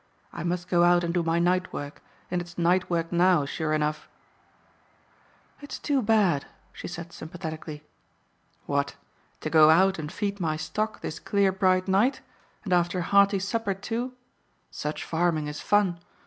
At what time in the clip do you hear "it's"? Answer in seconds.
2.41-2.57, 5.61-5.77